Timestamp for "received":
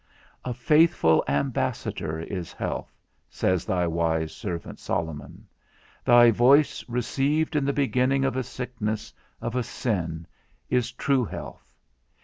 6.89-7.55